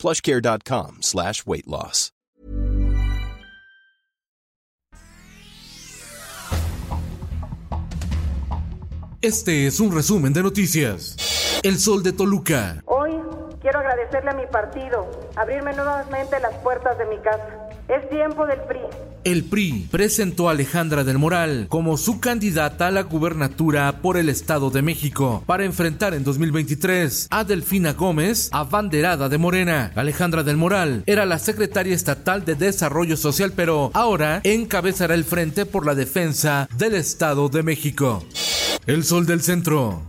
[0.00, 2.12] plushcare.com slash weight loss.
[9.22, 11.60] Este es un resumen de noticias.
[11.62, 12.82] El Sol de Toluca.
[12.86, 13.20] Hoy
[13.60, 17.68] quiero agradecerle a mi partido, abrirme nuevamente las puertas de mi casa.
[17.88, 18.80] Es tiempo del PRI.
[19.22, 24.30] El PRI presentó a Alejandra del Moral como su candidata a la gubernatura por el
[24.30, 29.92] Estado de México para enfrentar en 2023 a Delfina Gómez, abanderada de Morena.
[29.94, 35.66] Alejandra del Moral era la secretaria estatal de Desarrollo Social, pero ahora encabezará el frente
[35.66, 38.24] por la defensa del Estado de México.
[38.86, 40.02] El Sol del Centro.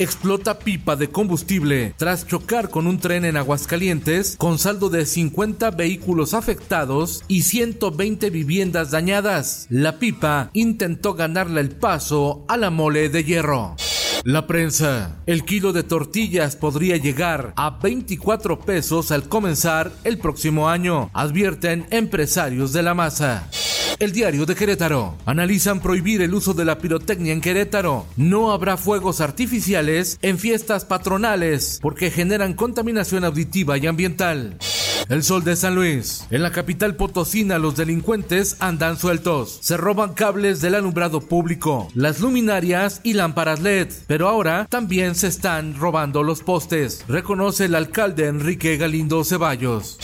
[0.00, 5.70] Explota pipa de combustible tras chocar con un tren en Aguascalientes con saldo de 50
[5.72, 9.66] vehículos afectados y 120 viviendas dañadas.
[9.68, 13.76] La pipa intentó ganarle el paso a la mole de hierro.
[14.24, 15.16] La prensa.
[15.26, 21.86] El kilo de tortillas podría llegar a 24 pesos al comenzar el próximo año, advierten
[21.90, 23.48] empresarios de la masa.
[24.00, 25.14] El diario de Querétaro.
[25.26, 28.06] Analizan prohibir el uso de la pirotecnia en Querétaro.
[28.16, 34.56] No habrá fuegos artificiales en fiestas patronales porque generan contaminación auditiva y ambiental.
[35.10, 36.24] El sol de San Luis.
[36.30, 39.58] En la capital potosina los delincuentes andan sueltos.
[39.60, 43.88] Se roban cables del alumbrado público, las luminarias y lámparas LED.
[44.06, 47.04] Pero ahora también se están robando los postes.
[47.08, 49.98] Reconoce el alcalde Enrique Galindo Ceballos.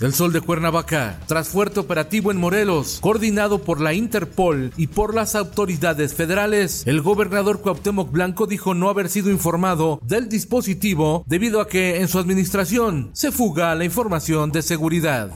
[0.00, 5.14] El Sol de Cuernavaca, tras fuerte operativo en Morelos, coordinado por la Interpol y por
[5.14, 11.60] las autoridades federales, el gobernador Cuauhtémoc Blanco dijo no haber sido informado del dispositivo debido
[11.60, 15.30] a que en su administración se fuga la información de seguridad.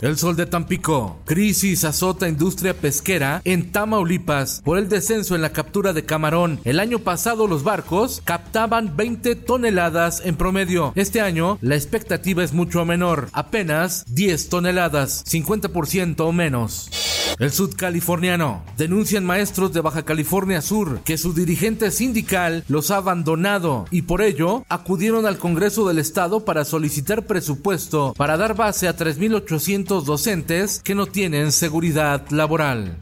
[0.00, 1.18] El sol de Tampico.
[1.24, 6.60] Crisis azota industria pesquera en Tamaulipas por el descenso en la captura de camarón.
[6.64, 10.92] El año pasado los barcos captaban 20 toneladas en promedio.
[10.94, 17.17] Este año la expectativa es mucho menor, apenas 10 toneladas, 50% o menos.
[17.38, 18.64] El sudcaliforniano.
[18.76, 24.22] Denuncian maestros de Baja California Sur que su dirigente sindical los ha abandonado y por
[24.22, 30.80] ello acudieron al Congreso del Estado para solicitar presupuesto para dar base a 3.800 docentes
[30.82, 32.96] que no tienen seguridad laboral.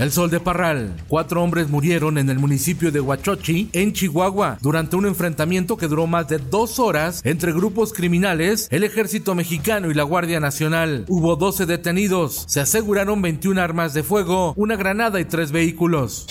[0.00, 0.96] El Sol de Parral.
[1.08, 6.06] Cuatro hombres murieron en el municipio de Huachochi, en Chihuahua, durante un enfrentamiento que duró
[6.06, 11.04] más de dos horas entre grupos criminales, el ejército mexicano y la Guardia Nacional.
[11.06, 16.26] Hubo 12 detenidos, se aseguraron 21 armas de fuego, una granada y tres vehículos.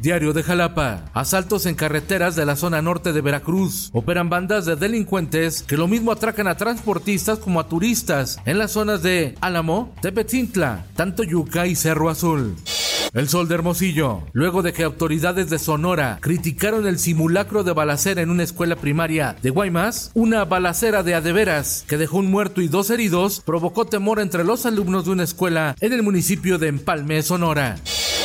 [0.00, 1.04] Diario de Jalapa.
[1.12, 3.90] Asaltos en carreteras de la zona norte de Veracruz.
[3.92, 8.72] Operan bandas de delincuentes que lo mismo atracan a transportistas como a turistas en las
[8.72, 12.56] zonas de Álamo, Tepetintla, Tantoyuca y Cerro Azul.
[13.12, 14.22] El Sol de Hermosillo.
[14.32, 19.36] Luego de que autoridades de Sonora criticaron el simulacro de balacera en una escuela primaria
[19.42, 24.20] de Guaymas, una balacera de adeveras que dejó un muerto y dos heridos provocó temor
[24.20, 27.76] entre los alumnos de una escuela en el municipio de Empalme, Sonora.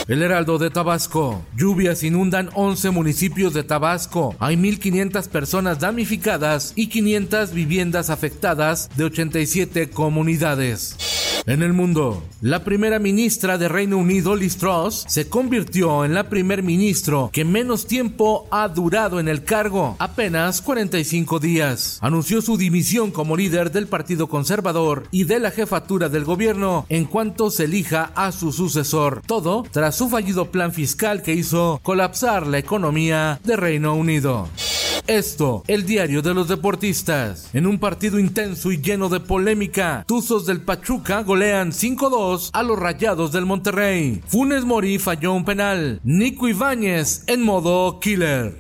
[0.08, 1.44] El Heraldo de Tabasco.
[1.58, 4.36] Lluvias inundan 11 municipios de Tabasco.
[4.38, 11.15] Hay 1.500 personas damnificadas y 500 viviendas afectadas de 87 comunidades.
[11.48, 16.28] En el mundo, la primera ministra de Reino Unido, Liz Truss, se convirtió en la
[16.28, 22.00] primer ministro que menos tiempo ha durado en el cargo, apenas 45 días.
[22.02, 27.06] Anunció su dimisión como líder del Partido Conservador y de la jefatura del gobierno en
[27.06, 29.22] cuanto se elija a su sucesor.
[29.28, 34.50] Todo tras su fallido plan fiscal que hizo colapsar la economía de Reino Unido.
[35.08, 37.50] Esto, el diario de los deportistas.
[37.54, 42.80] En un partido intenso y lleno de polémica, Tuzos del Pachuca golean 5-2 a los
[42.80, 44.24] Rayados del Monterrey.
[44.26, 46.00] Funes Mori falló un penal.
[46.04, 48.60] Nico Ibáñez en modo killer.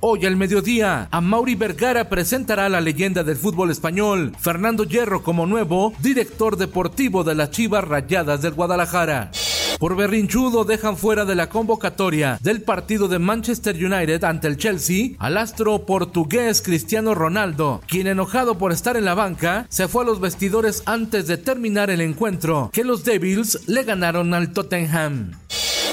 [0.00, 5.46] Hoy al mediodía, a Mauri Vergara presentará la leyenda del fútbol español, Fernando Hierro como
[5.46, 9.30] nuevo director deportivo de las Chivas Rayadas del Guadalajara.
[9.78, 15.10] Por berrinchudo dejan fuera de la convocatoria del partido de Manchester United ante el Chelsea
[15.18, 20.06] al astro portugués Cristiano Ronaldo, quien enojado por estar en la banca se fue a
[20.06, 25.32] los vestidores antes de terminar el encuentro que los Devils le ganaron al Tottenham.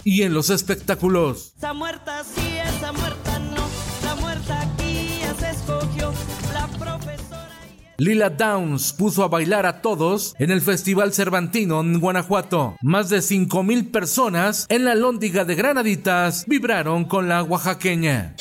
[0.03, 1.51] Y en los espectáculos.
[1.55, 3.30] Está muerta, sí, está muerta,
[8.01, 12.75] Lila Downs puso a bailar a todos en el Festival Cervantino en Guanajuato.
[12.81, 18.35] Más de 5.000 personas en la lóndiga de Granaditas vibraron con la oaxaqueña.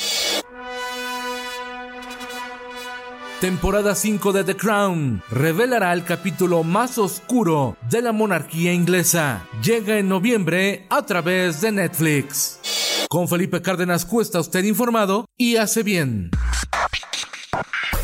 [3.39, 9.45] Temporada 5 de The Crown revelará el capítulo más oscuro de la monarquía inglesa.
[9.63, 12.59] Llega en noviembre a través de Netflix.
[13.09, 16.31] Con Felipe Cárdenas Cuesta usted informado y hace bien.